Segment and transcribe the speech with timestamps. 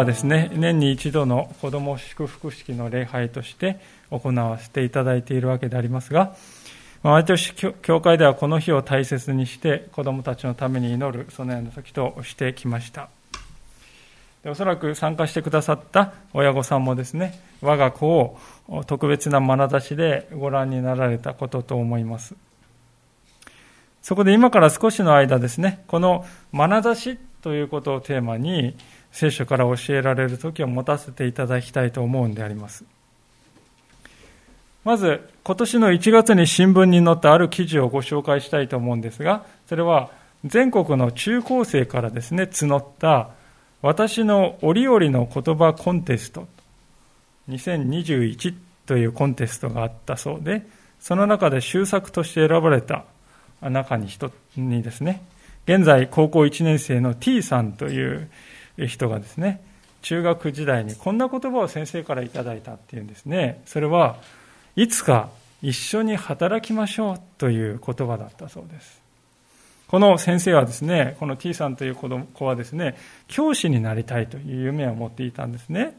[0.00, 3.78] はですね、年に一度の子ども祝福式の礼拝として
[4.10, 6.34] 行わせていただいているわけでありますが、
[7.02, 13.10] 毎年、教会ではこの日を大切にして子どもたちのために祈る、そのような時としてきました。
[14.46, 18.38] おそらく参加してくださった親御さんもですね、我が子を
[18.86, 22.34] 特別な眼差しでご覧になられたことと思います。
[24.00, 28.76] そこで今から少しの間ですね、この眼差しということをテーマに、
[29.12, 32.84] 聖書から教えられる時を持たせていただきたいと思うんであります。
[34.84, 40.10] まず、今年の1月に新聞に載ったある記事をご紹介したいと思うんですが、それは
[40.44, 43.30] 全国の中高生からですね、募った
[43.82, 46.48] 私の折々の言葉コンテスト
[47.48, 48.54] 2021
[48.86, 50.66] というコンテストがあったそうで、
[50.98, 53.04] その中で修作として選ばれた
[53.62, 55.22] 中に人にですね、
[55.66, 58.30] 現在高校1年生の T さんという
[58.78, 59.62] 人がですね、
[60.02, 63.62] 中学時代にこんな言葉を先生からいただいたっていうんですね。
[63.66, 64.16] それは、
[64.76, 65.30] いつか
[65.62, 69.00] 一緒に働きましょうという言葉だったそうです。
[69.88, 72.96] この先生はですね、この T さんという子子はですね、
[73.26, 75.96] 教師になりたいという夢を持っていたんですね。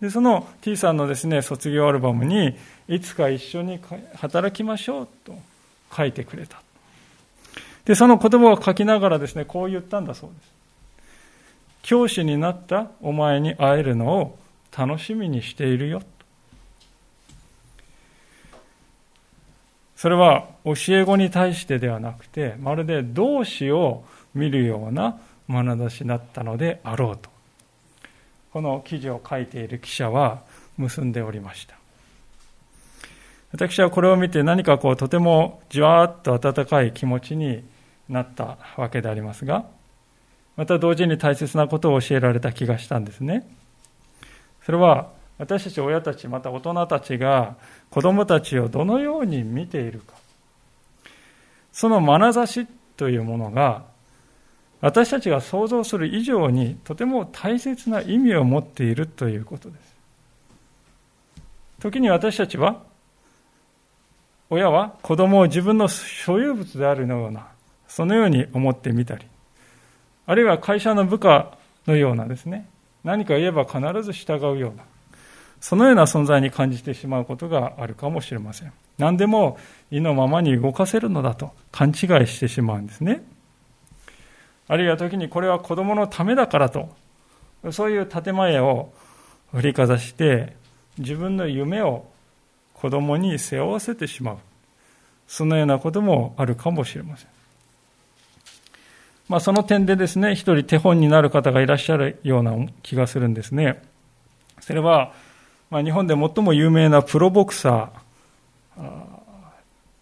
[0.00, 2.56] で、その T さんのですね、卒業アルバムに、
[2.88, 3.78] いつか一緒に
[4.16, 5.38] 働きましょうと
[5.94, 6.62] 書いてくれた。
[7.84, 10.59] で、その言葉を書きながらですね、こう言ったんだそうです。
[11.82, 14.38] 教師になったお前に会えるのを
[14.76, 16.02] 楽しみにしているよ。
[19.96, 24.04] それは教え子に対してではなくて、まるで同志を
[24.34, 27.28] 見るような眼差しだったのであろうと。
[28.52, 30.42] この記事を書いている記者は
[30.78, 31.74] 結んでおりました。
[33.52, 37.64] 私はこれを見て何かこうとてもじわーっと温かい気持ちに
[38.08, 39.66] なったわけでありますが、
[40.60, 43.48] また同時に大切なことを教えられた気がしたんですね。
[44.62, 47.56] それは私たち親たち、また大人たちが
[47.88, 50.12] 子供たちをどのように見ているか。
[51.72, 52.66] その眼差し
[52.98, 53.86] というものが
[54.82, 59.96] 私たちが想像する以上にとても大切な意味を持っているということです。
[61.80, 62.82] 時に私たちは
[64.50, 67.46] 親は子供を自分の所有物であるような
[67.88, 69.24] そのように思ってみたり
[70.30, 71.58] あるいは会社の部下
[71.88, 72.68] のようなですね、
[73.02, 74.84] 何か言えば必ず従うような、
[75.60, 78.72] そのような存在に感じてしまうことがあるかもしれません。
[78.96, 79.58] 何でも
[79.90, 81.96] 意のままに動かせるのだと勘違い
[82.28, 83.24] してしまうんですね。
[84.68, 86.94] あるいは時にこれは子供のためだからと、
[87.72, 88.92] そういう建前を
[89.50, 90.54] 振りかざして、
[90.96, 92.06] 自分の夢を
[92.74, 94.38] 子供に背負わせてしまう。
[95.26, 97.39] そのようなこともあるかもしれません。
[99.30, 102.52] まあ、その点でですね、一人手本になる方がいらっしゃるような
[102.82, 103.80] 気がするんですね。
[104.58, 105.12] それは、
[105.70, 108.82] まあ、日本で最も有名なプロボクサー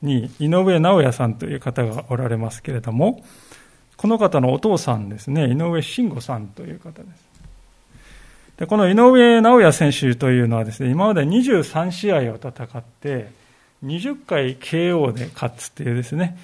[0.00, 3.22] に井上直也さんという方がおられますけれども、
[3.99, 7.28] この方のお父さんですね、井上慎吾さんという方です。
[8.56, 13.31] でこの井上直也選手というのはですね、今まで23試合を戦って、
[13.84, 16.38] 20回 KO で勝つっていうですね、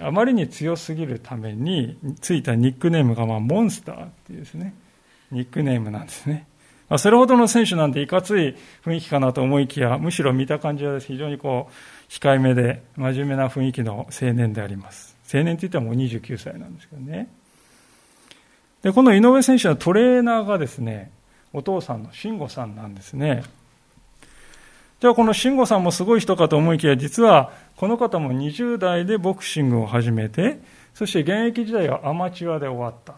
[0.00, 4.74] あまりに強すぎるためについたニックネームが、まあ、モンスターっていうですね、
[5.30, 6.46] ニックネームなんですね。
[6.88, 15.16] まあ、それほどの選手なんていかつい雰囲気かなと思いきや、むしろ見た感じは非常にこう、控えめで真面目な雰囲気の青年であります。
[15.32, 17.28] 青年って言ってももう29歳なんですけどね。
[18.82, 21.10] で、この井上選手のトレーナーがですね、
[21.52, 23.42] お父さんの慎吾さんなんですね。
[25.00, 30.58] じゃあこの慎吾さんもすごい人かと思いきや、実はこの方も20代でボクシングを始めて、
[30.94, 33.14] そして現役時代はアマチュアで終わった。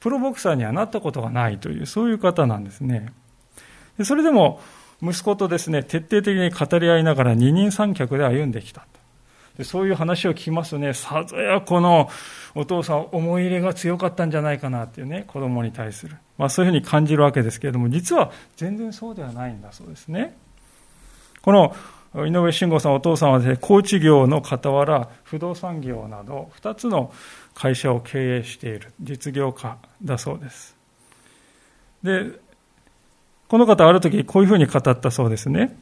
[0.00, 3.12] プロボクサーにはなったことがないという、そういう方なんですね。
[4.02, 4.60] それでも、
[5.02, 8.86] 息子とですね、徹底的に語り合いながら二人三脚で歩んできた。
[9.56, 12.10] でそういう話を聞きますとね、さぞやこの
[12.54, 16.16] お父さん思い入れが強かったんじゃないかなっていうね、子供に対する。
[16.38, 20.36] まあそういうふうに感じるわけですけれども、実は全然そうではないんだそうですね。
[21.44, 21.76] この
[22.26, 27.12] 井上慎吾さん、お父さんはですね、高知業の傍ら、不動産業など、2つの
[27.54, 30.74] 会社を経営している実業家だそうです。
[32.02, 32.30] で、
[33.46, 35.76] この方ある時こういうふうに語ったそうですね。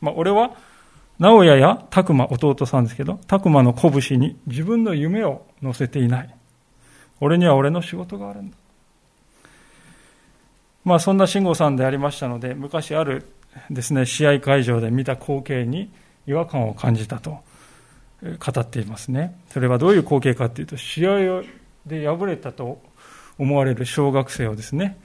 [0.00, 0.52] まあ、俺は、
[1.18, 6.34] 直哉や拓磨、弟さんですけど、拓磨の拳に自分の夢を乗せていない。
[7.20, 8.56] 俺には俺の仕事があるんだ。
[10.84, 13.26] まあそんな慎吾さんでありましたので、昔ある
[13.70, 15.90] ですね、試合会場で見た光景に
[16.26, 17.38] 違和感を感じたと
[18.22, 19.38] 語っていますね。
[19.50, 21.42] それはどういう光景かというと、試合
[21.86, 22.80] で敗れたと
[23.38, 24.98] 思われる小学生をですね、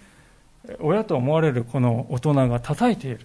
[0.79, 3.21] 親と思われるこの大人が叩いている。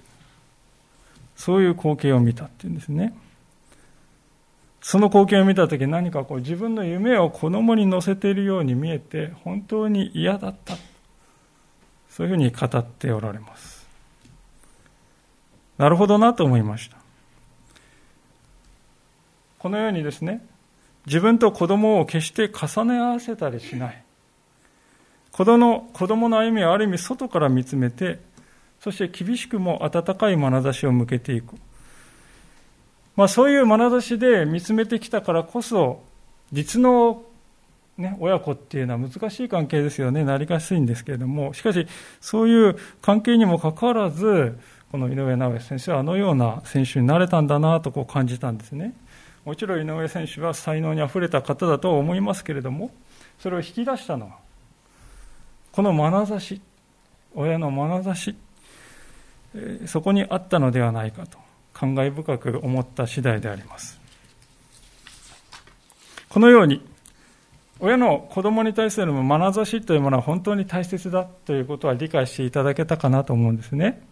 [1.37, 3.15] そういう光景を見たっていうんですね。
[4.81, 10.77] その光景を見たとき何かこう自分の夢を子供に乗せているように見えて本当に嫌だった。
[12.09, 13.76] そういうふうに語っておられます。
[15.79, 16.97] なるほどなと思いました。
[19.59, 20.45] このようにですね、
[21.07, 24.03] 自分と子供を決して重ね合わせたりしない。
[25.33, 28.21] 子供子供の歩みをある意味外から見つめて、
[28.81, 31.57] そして厳しくも温かい眼差しを向けていく。
[33.17, 36.03] まあ、そういう眼差しで見つめてきたからこそ、
[36.53, 37.23] 実の、
[37.99, 41.87] ね、親子っていうのは難しい関係ですよね、なりやすいんですけれども、しかし、
[42.21, 44.59] そういう関係にもかかわらず、
[44.91, 48.95] この井上尚弥先生はあのような選手になれたんだなとこう感じたんですね。
[49.45, 52.91] もちろん井上選手は才能にあふれた方だと思いますけれども、
[53.39, 54.33] それを引き出したのは、
[55.73, 56.61] この眼差し、
[57.35, 58.37] 親の眼差し、
[59.87, 61.39] そこにあったのではないかと
[61.73, 64.01] 感慨深く思った次第であります。
[66.29, 66.85] このように、
[67.79, 74.03] 親の子供に対する眼差しというものは本当に大切だということは理解していただけたかなと思うんですね。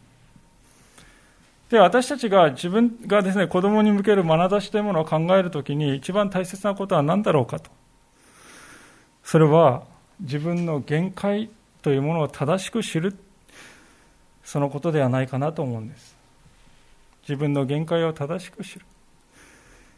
[1.75, 7.69] で、私たちが自分がですね、子供に向ける眼差しというものを考えるときに一番大切なことは何だろうかと。
[9.25, 9.83] それは
[10.21, 11.51] 自分の限界
[11.83, 13.17] というものを正しく知る
[14.45, 16.15] そのことではないかなと思うんです。
[17.23, 18.87] 自分の限界を正しく知る。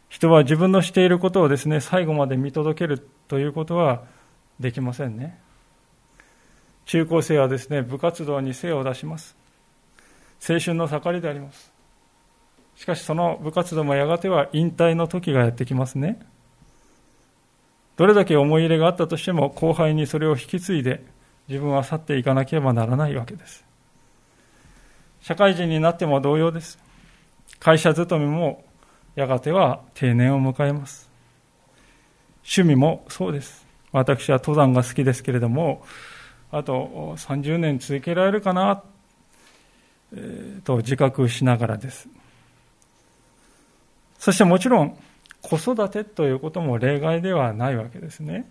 [0.09, 4.01] 人は自分のしていることをですね最後まで見届けるということは
[4.59, 5.39] できませんね。
[6.87, 9.36] 中高生はですね部活動に精を出します。
[10.47, 11.71] 青春の盛りであります。
[12.75, 16.19] しかしその部活動もやがては引退の時がやってきますね。
[17.95, 21.03] どれだけ思い入れがあったとしても後輩にそれを引き継いで
[21.47, 23.65] 自分は去っていかなければならないわけです。
[25.21, 26.77] 社会人になっても同様です。
[27.59, 28.63] 会社勤めも
[29.15, 31.09] やがては定年を迎えます。
[32.43, 33.65] 趣味もそうです。
[33.91, 35.83] 私は登山が好きですけれども
[36.51, 38.83] あと30年続けられるかな
[40.63, 42.07] と自覚しながらです
[44.19, 44.97] そしてもちろん
[45.41, 48.49] 子育てということも例外ではないわけですね。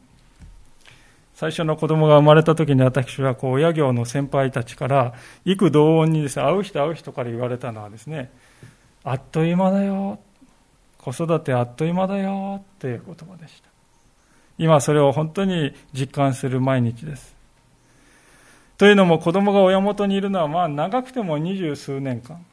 [1.35, 5.13] 最初の子供が生まれた時に私はこう親業の先輩たちから
[5.45, 8.33] 幾同音にです、ね、会う人会う人から言われたのはですね、
[9.05, 10.19] あっという間だよ、
[10.97, 13.69] 子育てあっという間だよっていう言葉でした。
[14.57, 17.36] 今それを本当に実感する毎日です。
[18.79, 22.45] というのも子供が親元にいるのはまあ長くても二十数年間、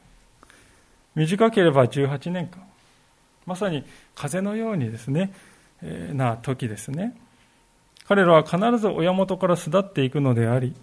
[1.16, 2.64] 短ければ18年間。
[3.46, 3.84] まさに
[4.16, 5.34] 風のようにですね、
[5.82, 7.18] えー、な時ですね。
[8.08, 10.74] 彼らは必ず親元から巣立っていくのであり、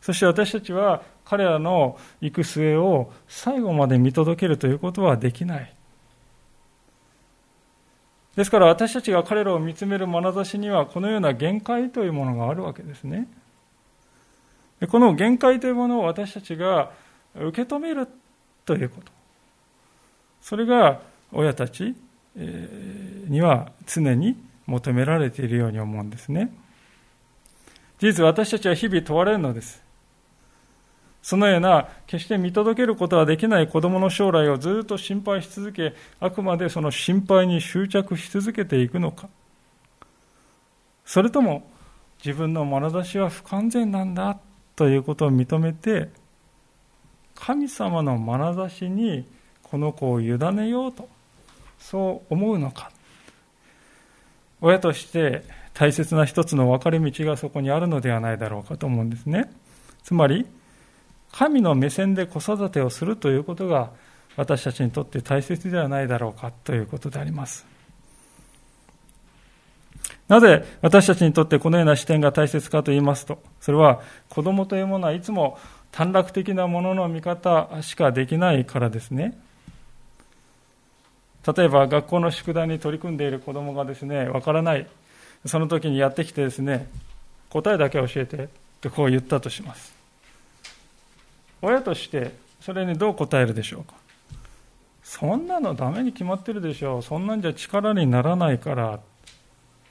[0.00, 5.72] そして私たちは彼らの行く末を最後まで見届けるということはできない。
[8.36, 13.28] ですから私たちが彼らを見つめる眼差しにはこのような限界というものがあるわけですね。
[14.88, 16.90] この限界というものを私たちが
[17.34, 18.06] 受け止める
[18.64, 19.12] ということ。
[20.40, 21.00] それが
[21.32, 21.94] 親たち
[22.36, 26.52] には常に求められているように思うんですね。
[27.98, 29.82] 事実、私たちは日々問われるのです。
[31.22, 39.30] そのような決して見届けることはできない子供の将来をずっと心配し続け、あくまでその心配に執着し続けていくのか。
[41.06, 41.70] それとも
[42.22, 44.38] 自分の眼差しは不完全なんだ
[44.76, 46.08] ということを認めて、
[47.34, 49.26] 神様の眼差しに
[49.62, 51.08] この子を委ねようと
[51.78, 52.90] そう思うのか。
[54.60, 59.52] 親として大切な一つの分かれ道がそこにあるのではないだろうかと思うんですね。
[60.02, 60.46] つまり
[61.32, 63.90] 神の目線で子育てをするということが
[64.36, 67.73] 私たちにとって大切ではないだろうかということであります。
[70.28, 75.58] なぜ私たちにとってこのような視点が大切かと言いますとそれは子供というものはいつも
[75.92, 79.38] 短絡的なものの見方しかできないからですね
[81.56, 84.86] 例えば学校の宿題に取り組んでいる子供がですね、わからない。
[85.44, 86.88] その時にやってきてですね、
[87.50, 88.48] 答えだけ教えてっ
[88.80, 89.94] てこう言ったとします。
[91.64, 93.94] 親としてそれにどう答えるでしょうか
[95.02, 99.00] そんなのダメに決まってるでしょうそんなんじゃ力にならないから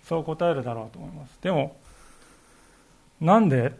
[0.03, 1.37] そう答えるだろうと思います。
[1.41, 1.75] でも
[3.21, 3.71] なんでっ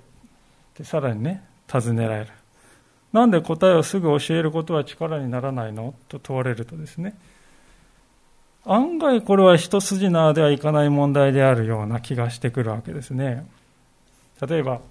[0.74, 2.32] てさらにね尋ねられる。
[3.12, 7.16] なんで答えをすぐ教えることは力にならないのと問われるとですね
[8.66, 13.46] 案外これは一筋縄ではいかない問題であるような気がしてくるわけですね。
[14.46, 14.82] 例えば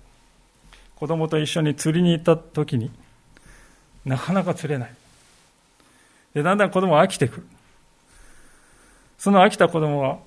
[0.97, 2.91] 子供と一緒に釣りに行った時に
[4.05, 4.95] なかなか釣れない。
[6.35, 7.37] でだんだん子供は飽きてく。
[7.37, 7.47] る
[9.19, 10.19] その飽きた子供は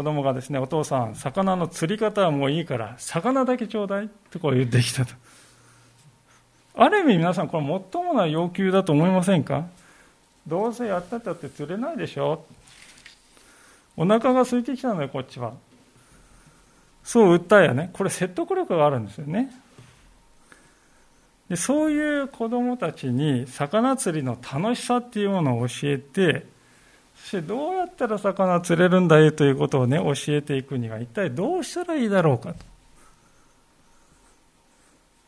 [0.00, 5.12] 子供がですねお父さん魚の釣り方はもういいから魚だけちょうだいってこう言ってきたと。
[6.74, 9.66] ある意味皆さんこれ最もな要求だと思いませんか？
[10.46, 12.46] どうせやったったって釣れないでしょ。
[13.94, 15.52] お腹が空いてきたのよこっちは。
[17.04, 17.90] そう訴えやね。
[17.92, 19.52] これ説得力があるんですよね。
[21.50, 26.46] でそういう子供たちに魚釣りの楽しさっていうものを教えて
[27.24, 32.58] しどうやったら魚釣れるんだよということをね教えていくには一体どうしたらいいだろうかと。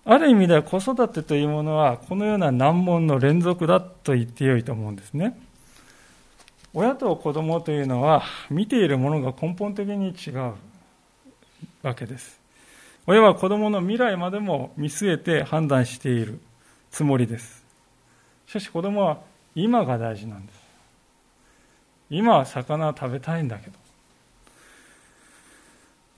[0.05, 5.39] ある意味では子育てというものはこのような難問の連続だと言ってよいと思うんですね。
[6.75, 10.55] 親と子供というのは見ているものが根本的に違う。
[11.83, 12.41] わけです。
[13.07, 16.41] 親は子供の未来までも見据えて判断している
[16.91, 17.65] つもりです。
[18.47, 19.19] しかし子供は
[19.55, 20.62] 今が大事なんです。
[22.13, 23.79] 今は魚を食べたいんだけど。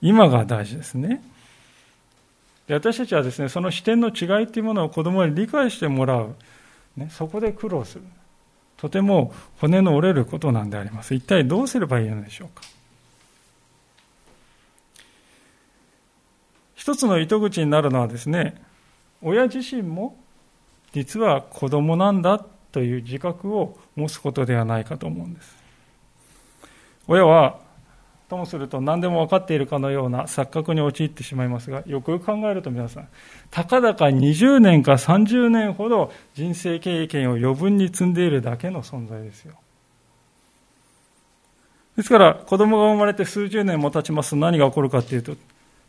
[0.02, 1.22] 今が大事ですね。
[2.66, 6.34] で私たちはですねその視点の違いというものを子供に理解してもらう、
[6.96, 8.04] ね、そこで苦労する。
[8.76, 11.14] とても骨の折れることなんであります。
[11.14, 12.62] 一体どうすればいいのでしょうか。
[16.74, 18.60] 一つの糸口になるのはですね
[19.22, 20.16] 親自身も
[20.92, 25.63] 実は子供なんだという自覚を持つことではないかと思うんです。
[27.06, 27.58] 親は
[28.28, 33.08] ともすると何でも分かっているかのような錯覚に陥ってしまいますがよくよく考えると皆さん
[33.50, 39.54] たかだか20年か30年ほど人生経験を余分に積んでいるだけの存在ですよ。
[41.96, 45.36] ですから子供が生まれて数十年も経ちますと何が起こるかというと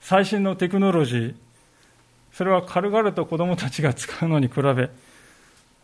[0.02, 1.36] 最新のテクノロジー
[2.32, 4.90] それは軽々と子供たちが使うのに比べ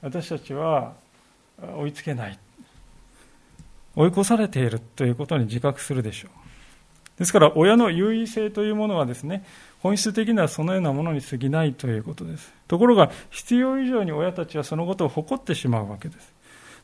[0.04, 0.94] 私たちは
[1.78, 2.38] 追いつけない。
[3.96, 6.32] 追い越されているということに自覚するでしょう。
[7.20, 9.44] ですから親の優位性というものはですね
[9.80, 12.54] 本質的にはそのようなものに過ぎないということです。
[12.68, 16.34] ところが必要以上に親たちはそのことを誇ってしまうわけです。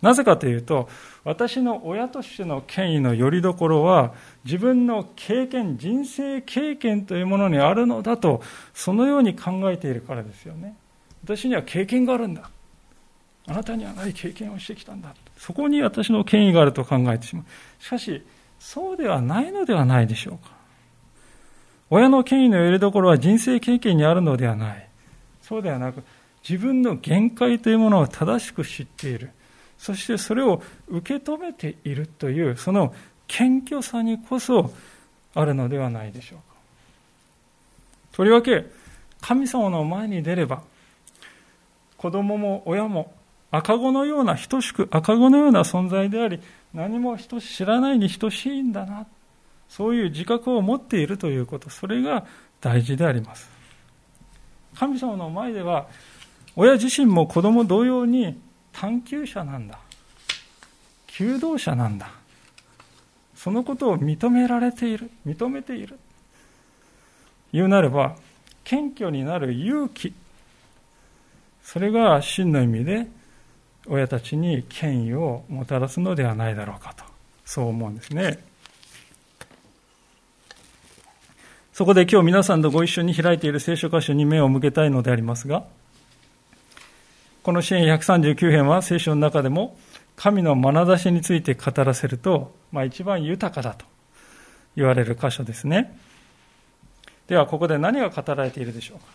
[0.01, 0.89] なぜかというと
[1.23, 4.13] 私の親としての権威のよりどころは
[4.45, 8.41] 自分の経験人生経験というものにあるのだと
[8.75, 10.75] そのように考えているからですよね。
[11.23, 12.49] 私には経験があるんだ。
[13.47, 18.21] あなたにはない経験をしてきたんだそこに私の権威があると考えてしまうしかし
[18.59, 20.51] そうではないのではないでしょうか。
[21.89, 24.89] 親の権威のよりどころは人生経験にあるのではない。
[25.41, 26.03] そうではなく、
[26.47, 29.31] 自分の限界というものを正しく知っている。
[29.77, 32.93] そしてそれを受け止めているという、その
[33.27, 34.73] 謙虚さにこそ
[35.33, 36.43] あるのではないでしょうか。
[38.11, 38.65] とりわけ、
[39.21, 40.63] 神様の前に出れば、
[41.95, 43.13] 子供も親も
[43.57, 46.39] 赤子のような、等しく赤子のような存在であり、
[46.73, 49.05] 何も知らないに等しいんだな。
[49.69, 51.69] そういう自覚を持っているということ。
[51.69, 52.25] それが
[52.61, 53.49] 大事であります。
[54.75, 55.87] 神様の前では
[56.55, 58.39] 親自身も子供同様に
[58.71, 59.79] 探求者なんだ。
[61.07, 62.11] 求道者なんだ。
[63.35, 65.09] そのことを認められている。
[65.25, 65.99] 認めている。
[67.51, 68.15] 言うなれば
[68.63, 70.13] 謙虚になる勇気。
[71.63, 73.07] それが真の意味で
[73.89, 77.03] 親たちに権威をもたらすのではないだろうかと
[77.45, 78.39] そう思うんですね。
[81.73, 85.63] そこで今日皆さんとご一緒に開いている聖書箇所に目を向けたいのでありますが
[87.43, 89.77] この支援139編は聖書の中でも
[90.15, 93.85] 神の眼差しについて語らせると、まあ、一番豊かだと
[94.75, 95.95] 言われる箇所ですね。
[97.27, 99.05] ではここで何が語られているでしょうか。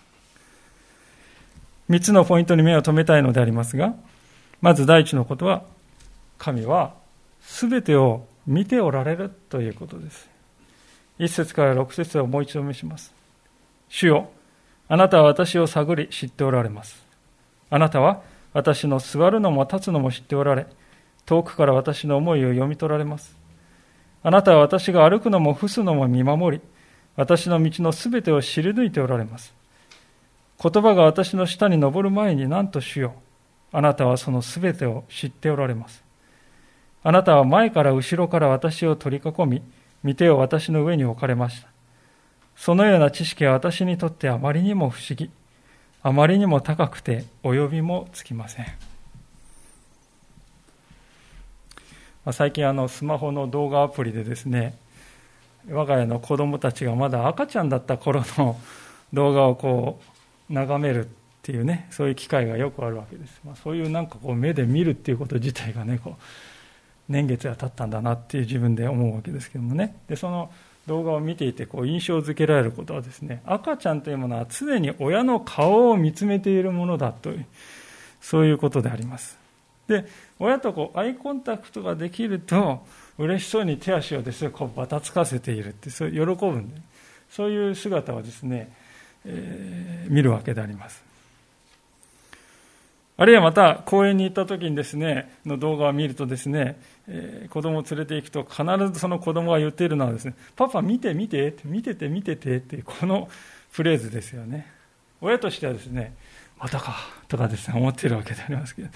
[1.91, 3.95] 3つのポイントに目を留めたいのでありますが
[4.63, 5.65] まず第一のことは、
[6.39, 6.95] 神は
[7.41, 10.31] 全てを見ておられるということです。
[11.19, 13.13] 一節から六節をもう一度見します。
[13.89, 14.31] 主よ、
[14.89, 17.05] あなたは私を探り知っておられます。
[17.71, 20.67] あなたは私の座るのも立つのも知っておられ、
[21.27, 23.37] 遠くから私の思いを読み取られます。
[24.23, 26.63] あなたは私が歩くのも伏すのも見守り、
[27.17, 29.53] 私の道のすべてを知り抜いておられます。
[30.63, 33.15] 言葉が私の下に登る前に何としよ。
[33.73, 36.05] あなたはそのすべてを知っておられます。
[37.03, 39.63] あなたは前から後ろから私を取り囲み、
[40.03, 41.69] 見てを私の上に置かれました。
[42.55, 45.31] そのような知識は私にとってあまりにも不思議、
[46.03, 48.67] あまりにも高くて及びもつきません。
[52.25, 54.77] まあ最近あのスマホの動画アプリでですね、
[55.69, 58.61] 我が家の子供たちがまだ赤ちゃんだった頃の
[59.13, 60.01] 動画をこ
[60.51, 61.09] う眺める
[61.43, 63.41] っていうね、そういう機会がよくあるわけです。
[63.45, 66.23] まあ、そういうなんかこう目で見るっていうこと自体がね、こう
[67.09, 69.97] 年月が経ったんだなっていう自分で思うわけですけどもね。
[70.07, 70.53] で、その
[70.87, 77.47] 動画を見ていてこう印象づけられることはですね、赤ちゃんというものは常に親の顔を見つめているものだという、
[78.21, 79.37] そういうことであります。
[79.89, 80.07] で、
[80.39, 82.87] 親とこうアイコンタクトができると、
[83.19, 86.81] 嬉しそうに手足をですね、こうばたつかせているって、そう喜ぶんで、
[87.31, 88.73] そういう姿をですね、
[89.25, 91.12] えー、見るわけであります。
[93.17, 103.29] あるいはまた公園に行った時にですね、の動画を見るとですね、えー、子供を連れて行くと必ずその子供が言っているのはですね、パパ見て見て、見てて見ててっていうこの
[103.71, 104.67] フレーズですよね。
[105.21, 106.15] 親としてはですね、
[106.59, 106.95] またか
[107.29, 108.89] とかですね、思っているわけでありますけど、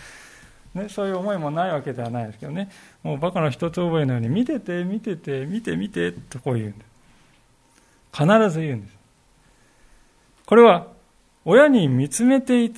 [0.74, 2.70] ね、そういう思いもないわけではないですけどね、
[3.02, 6.96] もうバカの一つ覚えのように、見てて見てて見て見てとこう言うんです。
[8.12, 8.96] 必ず言うんです。
[10.46, 10.95] これは
[11.46, 12.72] 親に見つめて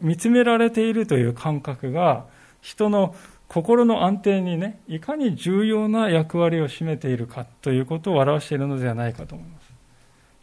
[0.00, 2.24] 見つめられているという感覚が
[2.60, 3.14] 人の
[3.48, 9.70] 心の安定にね、いかに重要な役割を占めているかということを表しているのではないかと思います。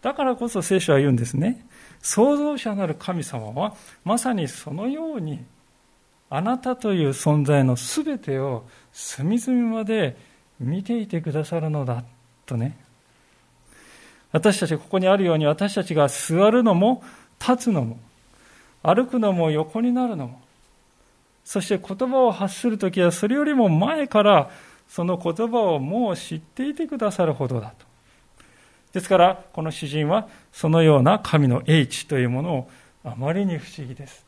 [0.02, 1.66] だからこそ聖書は言うんですね。
[2.02, 5.44] 創造者なる神様はまさにそのように
[6.30, 10.16] あなたという存在のすべてを隅々まで
[10.60, 12.04] 見ていてくださるのだ
[12.46, 12.78] とね。
[14.32, 17.04] 私たちここにあるように私たちが座るのも
[17.40, 17.98] 立つのも、
[18.84, 20.42] 歩くのも横になるのも、
[21.44, 24.52] そして言葉を発するときはそれよりも前から
[24.88, 27.86] その言葉をもう知っていてくださるほどだと。
[28.94, 32.70] ですから、この詩人はそのような神の英知というものを
[33.04, 34.26] あまりに不思議です。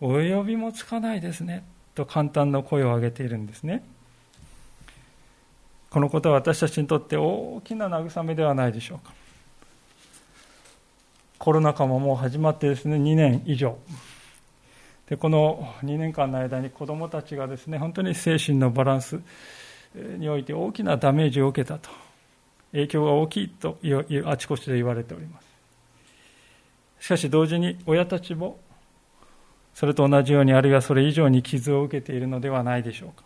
[0.00, 1.64] お呼びもつかないですね。
[1.94, 3.84] と簡単な声を上げているんですね。
[5.90, 9.12] このことは私たちにとって大きな慰めではないでしょうか。
[11.44, 13.76] コロナ禍ももう始まってですね、2年以上。
[15.10, 19.20] で、この2年間の間に子どもたちがですね、本当に精神のバランス
[19.94, 21.90] において大きなダメージを受けたと。
[22.72, 23.76] 影響が大きいと
[24.24, 25.38] あちこちで言われておりま
[26.98, 27.04] す。
[27.04, 28.58] しかし同時に親たちも
[29.74, 33.22] それと同じようにあるいはそれ以上に傷を受けているのではないでしょうか。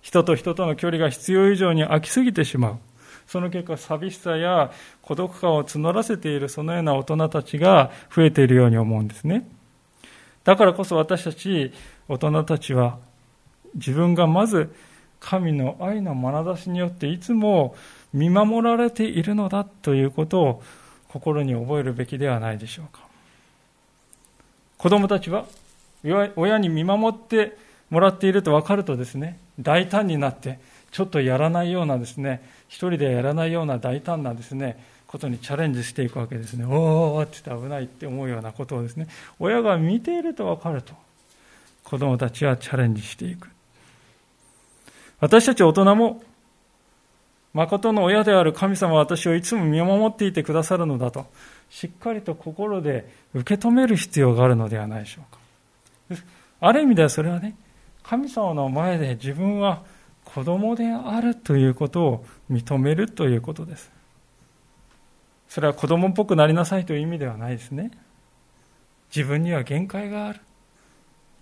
[0.00, 2.78] 人と人との距離が必要以上に空きすぎてしまう。
[3.32, 9.48] その結果、寂しさや孤独感を募らせているそのような大人たちが増えているように思うんですね。
[10.44, 11.72] だからこそ私たち
[12.08, 12.98] 大人たちは
[13.74, 14.70] 自分がまず
[15.18, 17.74] 神の愛の眼差しによっていつも
[18.12, 20.62] 見守られているのだということを
[21.08, 23.00] 心に覚えるべきではないでしょうか。
[24.76, 25.46] 子供たちは
[26.36, 27.56] 親に見守って
[27.88, 30.58] もらっていると分かるとですね、大胆になって
[30.92, 36.64] ちょっとやらないようなですね、一人でやらないような大胆なですね、ことにチャレンジしていくわけですね。
[36.64, 40.94] おーって言って危ないって思うようなことをですね、親が見ていると分かると、
[41.82, 43.48] 子供たちはチャレンジしていく。
[45.18, 46.22] 私たち大人も、
[47.54, 51.26] 誠の親である神様は私をいつも見守っていてくださるのだと、
[51.70, 55.22] しっかりと心で受け止める必要があるのではないでしょ
[56.10, 56.22] うか。
[56.60, 57.54] ある意味ではそれはね、
[58.02, 59.82] 神様の前で自分は
[60.34, 63.90] 子供であるということを認めるということです。
[65.48, 67.90] それは子供っぽくなりなさいという意味ではないですね。
[69.14, 70.40] 自分には限界がある。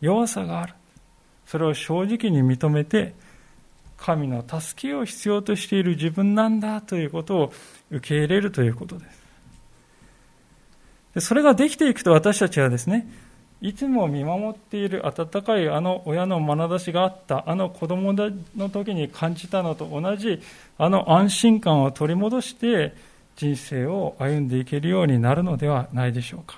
[0.01, 0.75] 弱さがある。
[1.47, 3.15] それを正直に認めて、
[3.97, 7.53] 神の助けを必要としている自分なんだということを
[7.91, 9.05] 受け入れるということで
[11.15, 11.27] す。
[11.27, 13.07] それができていくと私たちはですね、
[13.63, 20.41] いつも見守っている温かいあの親の眼差しがあったあの子供の時に感じたのと同じ
[20.79, 22.95] あの安心感を取り戻して
[23.37, 26.57] 人生を歩んでいけるようになるのではないでしょうか。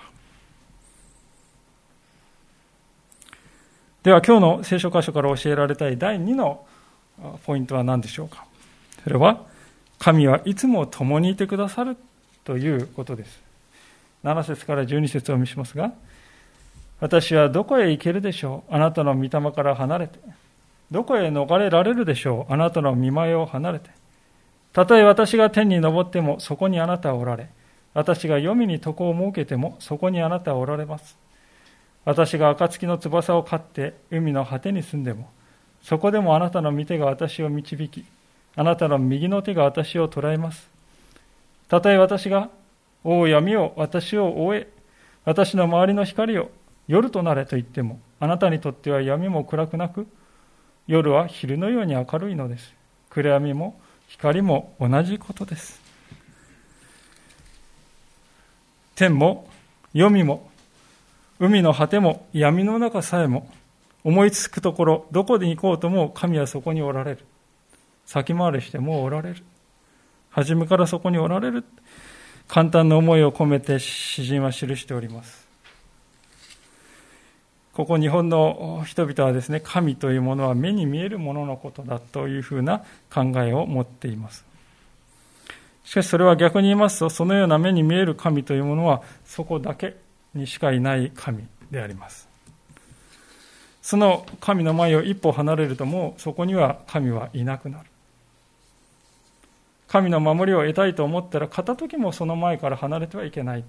[4.04, 6.66] では今日の聖書箇所から教えられたい第2の
[7.44, 8.44] ポイントは何でしょうか。
[9.02, 9.44] それは
[9.98, 11.96] 神はいつも共にいてくださる
[12.44, 13.40] ということです。
[14.24, 15.92] 7節から12節を見しますが
[17.02, 18.74] 私はどこへ行けるでしょう？
[18.74, 20.20] あなたの御霊から離れて。
[20.92, 22.52] どこへ逃れられるでしょう？
[22.52, 23.90] あなたの見前を離れて。
[24.72, 27.48] たとえ私が天に昇ってもそこにあなたはおられ、
[27.92, 31.16] 私が黄泉に床を設けても、そこにあなたはおられます。
[32.04, 35.28] 私が暁の翼を飼って海の果てに住んでも、
[35.82, 38.04] そこでもあなたの御手が私を導き、
[38.54, 40.68] あなたの右の手が私を捉えます。
[41.66, 42.48] たとえ私が、
[43.02, 44.68] お闇を私を追え、
[45.24, 46.48] 私の周りの光を
[46.92, 50.06] 夜となれと言っても、あなたにとっては闇も暗くなく、
[50.86, 52.74] 夜は昼のように明るいのです。
[53.08, 55.80] 暗闇も光も同じことです。
[58.94, 59.48] 天も
[59.94, 60.50] 黄泉も
[61.38, 63.48] 海の果ても闇の中さえも
[64.04, 67.24] 思いつくところどこに行こうとも神はそこにおられる
[68.04, 69.42] 先回りしてもおられる
[70.28, 71.64] 初めからそこにおられる
[72.48, 75.41] 簡単な思いを込めて詩人は記しております
[77.74, 84.44] ここ日本の人々はですね神というものは目に見えるもののことだというふうな考えを持っています。
[85.84, 89.96] しかしそれは逆に言いますとそのような目に見える神というものはそこだけ
[90.34, 92.28] にしかいない神であります。
[93.80, 97.86] その神の前を一歩離れるともうそこには神はいなくなる。
[99.88, 103.64] 神の守りを得たいと思ったら片時もその前から離れてはいけない。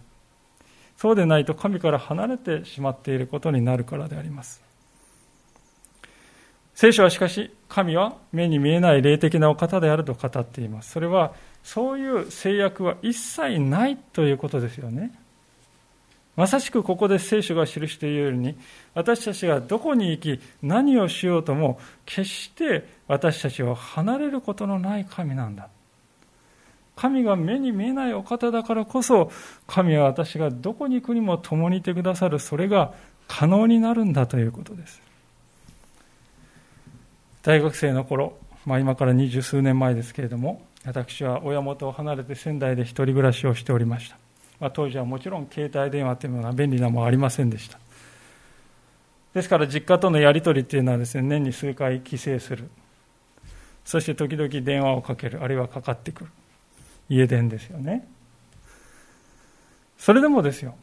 [0.98, 4.62] そうでないと神から離れてしまっていることになるからであります。
[6.76, 10.92] 聖書はしかし神は目に見えない霊的なお方であると語っています。
[10.92, 15.12] それはそういう制約は一切ないということですよね。
[16.36, 18.58] まさしくここで聖書が記しているように
[18.96, 25.70] 私たちがどこに行き何をしようとも決して私たちを離れることのない神なんだ
[26.96, 29.32] 神が目に見えないお方だからこそ
[29.68, 32.94] 神は私がどこに行くにも共にいてくださるそれが
[33.28, 35.02] 可能になるんだということです。
[37.42, 44.18] 大学生の頃、まあ、今から二十数年前ですけれども私は親元を離れて仙台で一人暮らしをしておりました。
[44.60, 47.80] まあ、当時はもちろん携帯電話というような便利なものはありませんでした。
[49.34, 52.70] ですから実家とのやり取りというのはですね年に数回帰省する。
[53.84, 56.30] そして時々電話をかけるあるいはかかってくる。
[57.10, 58.08] 家電ですよね。
[59.98, 60.76] それでもですよ。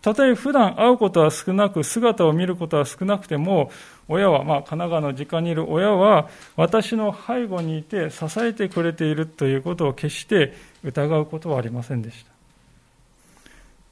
[0.00, 3.70] たとえ普段会うことは少なく姿を見ることは少なくても
[4.08, 12.32] 親は、まあ、神奈川の実家にいる親は私の背後にいて支えてくれているということを決して疑うことはありませんでした。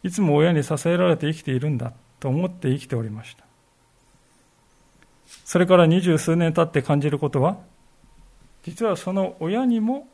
[0.03, 3.45] いつも親に支えられて生きているんだと思って生きておりました。
[5.45, 7.59] それから二十数年経って感じることは、
[8.65, 10.09] 実はその親にも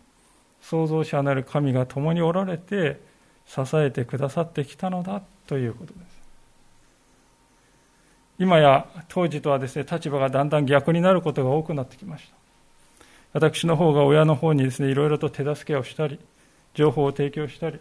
[0.61, 3.01] 創造者なる神が共におられて
[3.47, 6.05] 支えてくださってきたのだということです。
[8.39, 12.37] 今や当時とはですね、立場がだんだん逆になることが多くなってきました。
[13.33, 16.19] 私の方が親の方にですね、いろいろと手助けをしたり、
[16.75, 17.81] 情報を提供したり、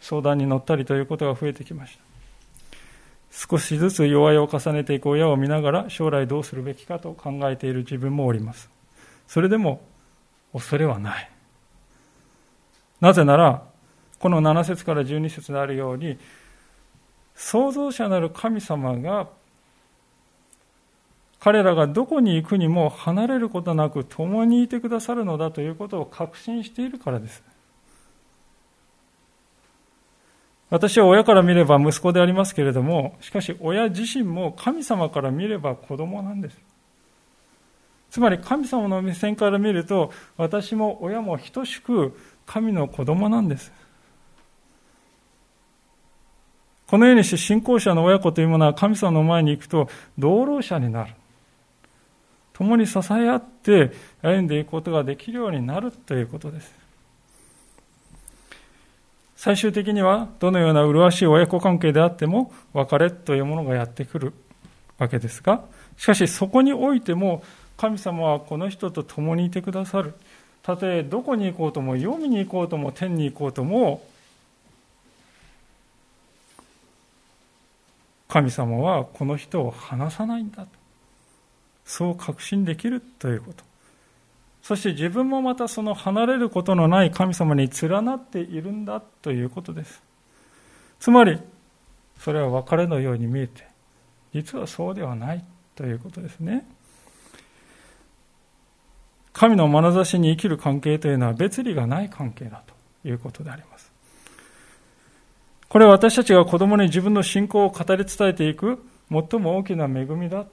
[0.00, 2.04] 相談に乗ったりということが増えてきました
[3.30, 8.70] 少しずつ弱いを重ねていく親を見ながら将来どうするべきかと考えている自分もおります
[9.26, 9.82] それでも
[10.52, 11.30] 恐れはない
[13.00, 13.62] なぜなら
[14.18, 16.18] この7節から12節であるように
[17.34, 19.28] 創造者なる神様が
[21.40, 27.42] 彼らがどこに行くにも離れることなく共にいてくださるのだということを確信しているからです
[30.70, 36.58] 私は親から見れば息子でありますけれども、しかし親自身も神様から見れば子供なんです。
[38.10, 43.70] つまり神様の目線から見ると、私も親も等しく神の子供なんです。
[46.88, 51.12] このようにして信仰者の親子というものは神様の前に行くと同労者になる。
[52.54, 56.74] 共に支え合って歩んでいくことができるようになるということです。
[59.36, 64.32] 最終的にはどのような麗しい親子関係であっても別れというものがやってくる
[64.96, 65.64] わけですが、
[65.98, 67.42] しかしそこにおいても
[67.76, 70.14] 神様はこの人と共にいてくださる。
[70.68, 74.06] たとえどこに行こうとも、黄泉に行こうとも、天に行こうとも、
[78.28, 80.68] 神様はこの人を離さないんだと。
[81.86, 83.64] そう確信できるということ。
[84.62, 90.02] そして自分もまたその離れることのない神様に連なっているんだということです。
[91.00, 91.38] つまり、
[92.18, 93.66] それは別れのように見えて、
[94.34, 95.42] 実はそうではない
[95.74, 96.66] ということですね。
[99.32, 103.92] 神の眼差しに生きる関係というのは別離がない関係だということであります。
[105.68, 110.46] これは私たちが子供に自分の信仰を語り伝えていく最も大きな恵みだ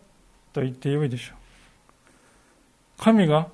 [0.53, 1.37] と言ってよいでしょう。
[2.97, 3.47] 神が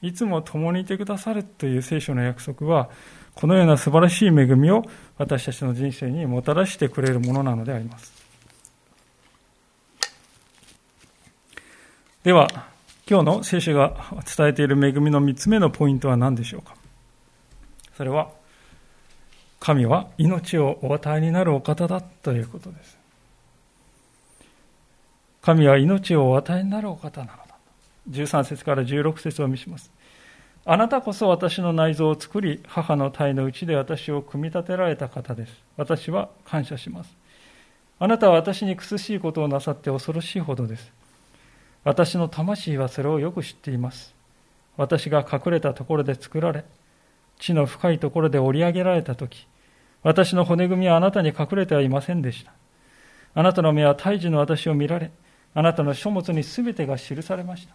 [0.00, 2.88] いつも共にいてくださるという聖書の約束は、
[3.34, 4.84] このような素晴らしい恵みを
[5.16, 8.12] 私たちの人生にもたらしてくれるものなのであります。
[12.22, 12.48] では、
[13.10, 13.94] 今日の聖書が
[14.36, 16.74] 伝えている恵みの3つ目のポイントは何でしょうか？
[17.96, 18.28] それは、
[19.60, 22.98] 神は命をお与えになるお方だということです。
[25.40, 27.56] 神は命をお与えになるお方なのだ。
[28.10, 29.90] 13節から16節を見します。
[30.66, 35.52] あなたこそ私の内臓を作り、母の体のうちで私を組み立てられた方です。
[35.78, 37.16] 私は感謝します。
[37.98, 40.92] あなたは私に苦しいことをなさって恐ろしいほどです。
[41.84, 44.14] 私の魂はそれをよく知っています。
[44.76, 46.64] 私が隠れたところで作られ、
[47.38, 49.46] 地の深いところで織り上げられたとき、
[50.02, 52.52] 私の骨組みはあなたに隠れてはいませんでした。
[53.34, 55.10] あなたの目は胎児の私を見られ、
[55.54, 57.74] あなたの書物にすべてが記されました。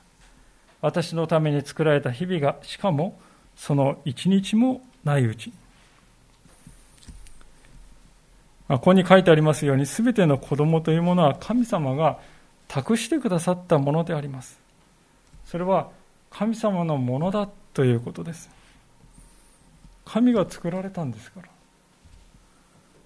[0.81, 3.19] 私のために作られた日々が、しかも
[3.55, 5.53] その一日もないうちに。
[8.69, 12.19] ここに書いてありますように、すべての子供というものは神様が
[12.67, 14.59] 託してくださったものであります。
[15.45, 15.89] それは
[16.29, 18.49] 神様のものだということです。
[20.05, 21.49] 神が作られたんですから。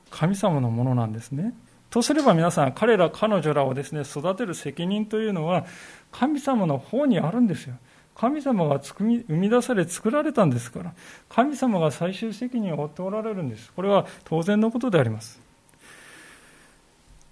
[0.10, 1.54] 神様のものなんですね。
[1.90, 5.66] とすれば皆さん、彼ら、彼女らをですね、育てる責任というのは、
[6.12, 7.76] 神様の方にあるんですよ。
[8.16, 10.94] 神様が生み出され作られたんですから、
[11.30, 13.72] 神様が最終責任を負っておられるんです。
[13.74, 15.40] これは当然のことであります。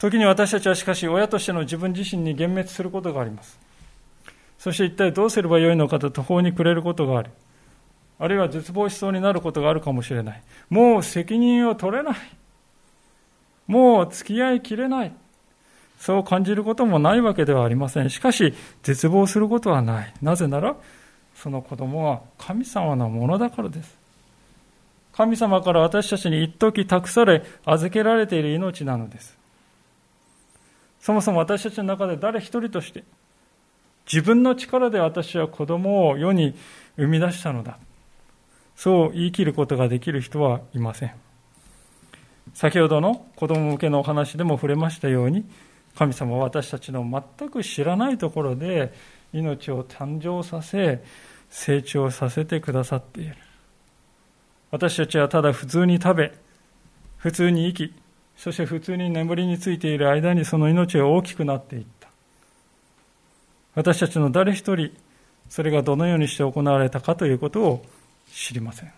[0.09, 3.59] 時に私たちはしかし、親としての自分自身に幻滅することがあります。
[4.57, 7.31] そして一体どうすればよいのかと途方に暮れることがある。
[8.17, 10.43] あるいは絶望しそうになることがあるかもしれない。
[10.69, 12.15] もう責任を取れない。
[13.67, 15.13] もう付き合いきれない。
[15.99, 18.09] そう感じることもないわけではありません。
[18.09, 20.13] しかし、絶望することはない。
[20.21, 20.75] なぜなら、
[21.35, 23.97] その子供は神様のものだからです。
[25.13, 29.44] 神様から私たちに一時託され、預けられている命なのです。
[31.05, 33.03] そもそも私たちの中で誰一人として、
[34.11, 36.55] 自分の力で私は子供を世に
[36.97, 37.77] 生み出したのだ。
[38.75, 41.11] そう言い切ることができる人はいません。
[42.55, 45.45] 先ほどの子供向けのお話でも触れましたように、
[45.95, 47.05] 神様は私たちの
[47.37, 48.91] 全く知らないところで
[49.31, 51.03] 命を誕生させ、
[51.51, 53.35] 成長させてくださっている。
[54.71, 56.33] 私たちはただ普通に食べ、
[57.17, 57.93] 普通に生き、
[58.37, 62.09] そして普通に眠りについている間にその命は大きくなっていった。
[63.75, 64.91] 私たちの誰一人、
[65.49, 67.85] それがどのようにして行われたかということを
[68.31, 68.91] 知りません。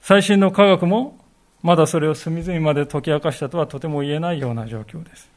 [0.00, 1.18] 最新の科学も
[1.62, 5.28] まだそれを隅々まで解き明かしたとはとても言えないような状況です。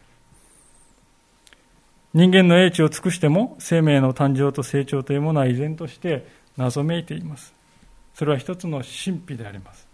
[2.14, 7.54] 人間の英知を尽くしても生命の誕生と成長というものは依然として謎めいています。
[8.14, 9.91] それは一つの神秘であります。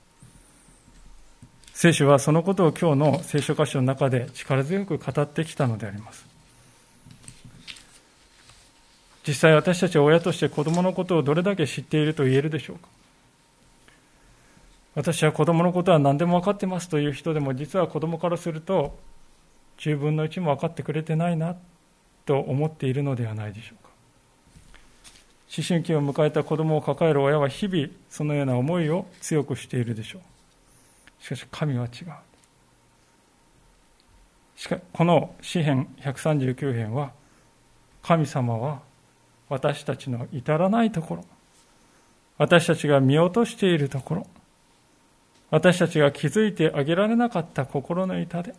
[1.79, 6.25] 聖書はそのことを今日の聖書箇所の中で力強く語ってきたのであります。
[9.27, 12.87] 実際私たちは親として子供のことをどれだけ知っていると言えるでしょうか。
[14.95, 18.97] 私は子供のことは何でも分かってますという人でも実は子供からすると
[19.77, 21.55] 10分の1も分かってくれてないな
[22.25, 23.91] と思っているのではないでしょうか。
[25.55, 30.37] 思春期を迎えた子供を抱える親は日々そのような思いを強くしているでしょう。
[31.19, 31.91] しかし神は違う
[34.56, 37.12] しかこの詩編139編は
[38.01, 38.82] 神様は
[39.49, 41.25] 私たちの至らないところ
[42.38, 44.27] 私たちが見落としているところ
[45.49, 48.53] 私たちが気づいてあげられなかった心の痛で、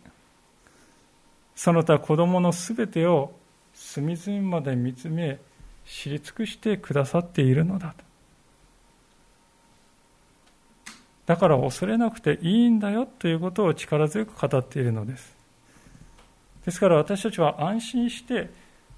[1.55, 3.31] その他子供のすべてを
[3.73, 5.39] 隅々まで見つめ、
[5.85, 8.08] 知り尽くしてくださっているのだと。
[11.29, 15.31] だから恐れなくていいんだよということを力強く語っているのです。
[16.65, 18.49] ですから私たちは安心して、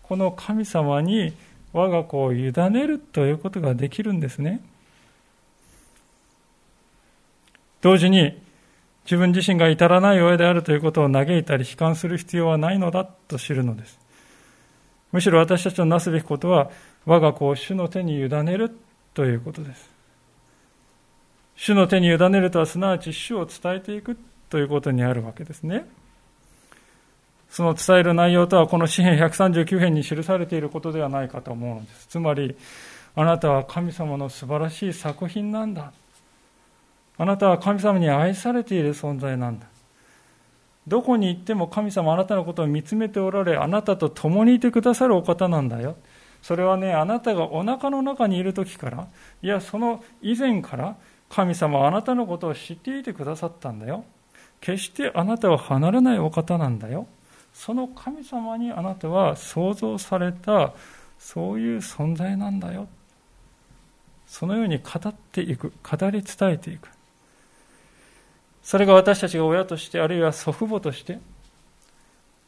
[0.02, 1.34] この神様に
[1.74, 4.62] 我が子を委ねるということができるんですね。
[7.82, 8.42] 同時に
[9.04, 14.00] 自分自身が至らない親であるということを嘆いたり悲観する必要はないのだと知るのです。
[15.12, 16.72] むしろ私たちのなすべきことは
[17.06, 18.72] 我が子を主の手に委ねる
[19.14, 19.91] ということです。
[21.56, 24.18] 主の手に委ねるとはすなわち主を伝えていく
[24.50, 25.86] ということにあるわけですね。
[27.50, 32.08] その伝える内容とはこの詩篇139編に記されていることではないかと思うのです。
[32.08, 32.56] つまり、
[33.14, 35.92] あなたは神様の素晴らしい作品なんだ。
[37.18, 39.68] あなたは神様に愛されている存在なんだ。
[40.88, 45.98] どこに行っても神様あなたのことを見つめておられ、あなたと共にいてくださるお方なんだよ。
[46.42, 49.08] それはね、あなたがお腹の中にいる時から、
[49.44, 50.96] いや、その以前から、
[51.32, 54.04] 神様はあなたのことを知っていてくださったんだよ。
[54.60, 57.08] 決してあなたを離れないお方なんだよ。
[57.54, 60.74] その神様にあなたは創造された
[61.18, 62.88] そういう存在なんだよ。
[64.28, 66.90] そのように語っていく、語り伝えていく。
[68.62, 71.20] それが私たちが親として、あるいは祖父母として、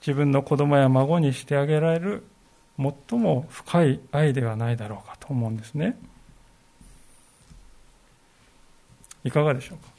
[0.01, 2.23] 自分の子供や孫にしてあげられる
[2.77, 5.97] 最も深い愛ではないだろうかと思うんですね。
[9.23, 9.91] いかがでしょうか？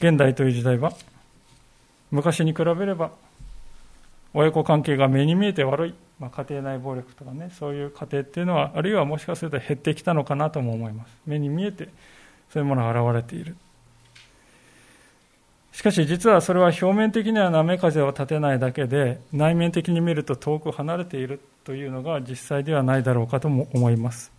[0.00, 0.92] 現代という時代は
[2.10, 3.10] 昔に比べれば
[4.34, 11.16] 親子関係が目に見えて悪い、まあ、家庭内暴力とかねそういう家庭っていうのはあるいはもしかすると減ってきたのかなとも思います。
[11.26, 11.88] 目に見えて
[12.52, 13.56] そういうものが現れている。
[15.72, 24.32] しかし実はそれは表面的には波風を立てないだけで内面的に見ると遠く離れているというのが実際ではないだろうかとも思います。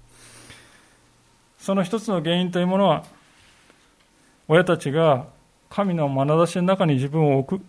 [1.58, 3.06] その一つの原因というものは
[4.50, 5.28] 親たちが
[5.70, 7.66] 神の眼差しの中に自分を置く。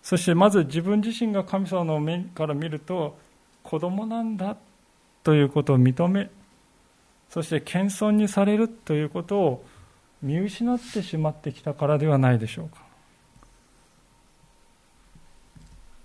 [0.00, 3.18] そしてまず自分自身が神様の目から見ると
[3.62, 4.56] 子供なんだ
[5.24, 6.30] ということを認め
[7.28, 9.64] そして謙遜にされるということを
[10.22, 12.82] 見失ってしまってきたからではないでしょうか。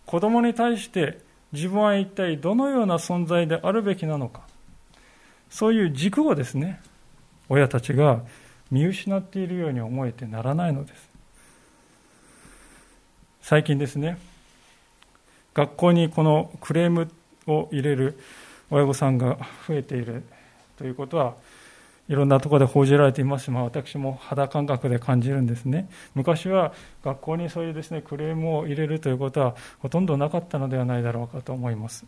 [0.05, 1.19] 子供に対して
[1.51, 4.41] 自分は一体どのような存在であるべきなのか。
[5.49, 6.81] そういう軸をですね
[7.47, 8.21] 親たちが
[8.71, 11.09] 見失っているように思えてならないのです。
[13.41, 14.17] 最近ですね
[15.53, 17.11] 学校にこのクレーム
[17.45, 18.19] を入れる
[18.71, 20.23] 親御さんが増えている
[20.77, 21.35] ということは
[22.09, 23.45] いろんなところで報じられています。
[23.45, 25.89] し、ま、私も肌感覚で感じるんですね。
[26.13, 26.73] 昔は
[27.03, 32.05] 学校にそういうですねクレームを入れるということはほとんどなかったのではないだろうかと思います。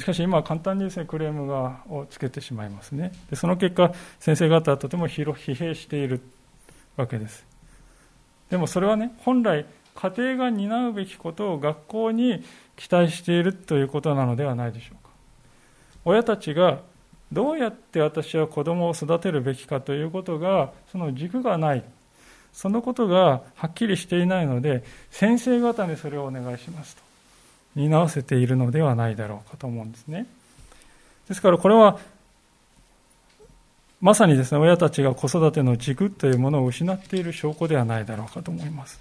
[0.00, 3.12] しかし今は簡単にですねクレームがをつけてしまいますね。
[3.28, 6.20] でその結果先生方はとても疲弊している
[6.96, 7.44] わけです。
[8.50, 12.42] でもそれはね本来家庭が担うべきことを学校に
[12.76, 15.10] 期待しているということなのではないでしょうか。
[16.06, 16.80] 親たちが
[17.30, 21.84] どうやって私は子供を育てるべきかということがその軸がない。
[22.52, 27.11] そのことがはっきりしていないので先生方にそれをお願いしますと。
[27.74, 30.26] 担わせているのではないだろうかと思うんですね。
[31.28, 31.98] ですからこれは
[34.00, 39.00] まさにですね親たちが子育ての軸というものを失っている証拠ではないだろうかと思います。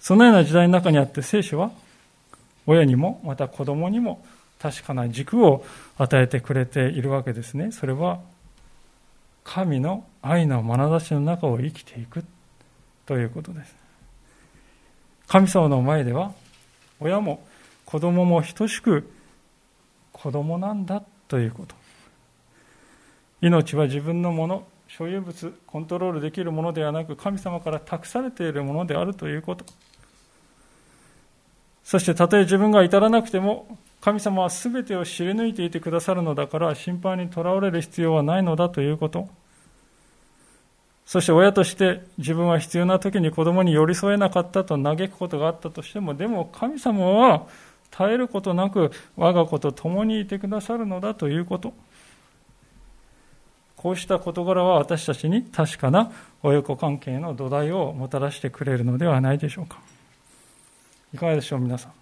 [0.00, 1.70] そのような時代の中にあって聖書は
[2.66, 4.24] 親にもまた子供にも
[4.60, 5.64] 確かな軸を
[5.96, 7.70] 与えてくれているわけですね。
[7.72, 8.20] それは
[9.44, 12.24] 神の愛の眼差しの中を生きていく
[13.06, 13.74] ということです。
[15.28, 16.32] 神様の前では
[17.00, 17.46] 親も
[17.86, 19.10] 子供も等しく
[20.12, 21.74] 子供なんだということ。
[23.40, 24.66] 命は自分のもの。
[24.86, 29.64] 所有物コントロールできるものではなく神様から託されているものであるということ。
[31.82, 39.28] そしてたとえ自分が至らなくても神様は全てを知り抜いていてくださるのだから心配にとらわれる必要はないのだということ。
[41.04, 47.46] そして親として自分は必要な時に子供に寄り添えなかったと嘆くことがあったとしてもでも神様は
[47.96, 51.72] 絶えることなく我が子と共にいてくださるのだということ。
[53.76, 56.10] こうした事柄は私たちに確かな
[56.42, 59.78] 親子関係の土台をもたらしてくれるのではないでしょうか。
[61.12, 61.92] いかがでしょう、皆さん。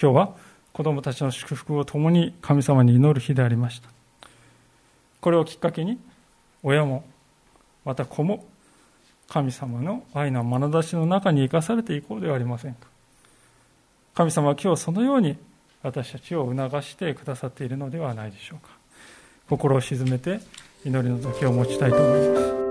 [0.00, 0.34] 今日は
[0.72, 3.88] 子供たちの祝福を共に神様に祈る日でありました。
[5.20, 6.00] これをきっかけに、
[6.64, 7.04] 親も、
[7.84, 8.44] また子も、
[9.28, 12.93] 神様の愛の眼差しの中に生かされていこうではありませんか。
[14.14, 15.36] 神様は今日そのように
[15.82, 18.70] 私たちを促してくださっているのではないでしょうか。
[19.48, 20.40] 心を静めて
[20.84, 22.63] 祈りの時を持ちたいと思います。